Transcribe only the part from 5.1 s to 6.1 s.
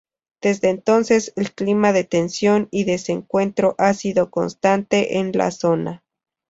en la zona.